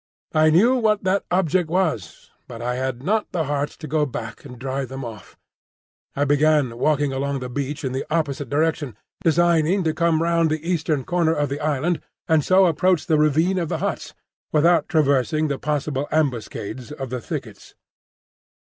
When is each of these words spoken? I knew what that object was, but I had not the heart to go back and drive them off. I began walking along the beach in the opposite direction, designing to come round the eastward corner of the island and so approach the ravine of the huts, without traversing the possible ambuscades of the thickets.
I 0.33 0.49
knew 0.49 0.77
what 0.77 1.03
that 1.03 1.25
object 1.29 1.69
was, 1.69 2.31
but 2.47 2.59
I 2.59 2.73
had 2.73 3.03
not 3.03 3.31
the 3.31 3.43
heart 3.43 3.69
to 3.77 3.87
go 3.87 4.07
back 4.07 4.43
and 4.45 4.57
drive 4.57 4.89
them 4.89 5.05
off. 5.05 5.37
I 6.15 6.25
began 6.25 6.75
walking 6.79 7.13
along 7.13 7.37
the 7.39 7.49
beach 7.53 7.83
in 7.83 7.91
the 7.91 8.03
opposite 8.09 8.49
direction, 8.49 8.97
designing 9.23 9.83
to 9.83 9.93
come 9.93 10.23
round 10.23 10.49
the 10.49 10.67
eastward 10.67 11.05
corner 11.05 11.35
of 11.35 11.49
the 11.49 11.59
island 11.59 12.01
and 12.27 12.43
so 12.43 12.65
approach 12.65 13.05
the 13.05 13.19
ravine 13.19 13.59
of 13.59 13.69
the 13.69 13.77
huts, 13.77 14.15
without 14.51 14.89
traversing 14.89 15.49
the 15.49 15.59
possible 15.59 16.07
ambuscades 16.11 16.91
of 16.91 17.11
the 17.11 17.21
thickets. 17.21 17.75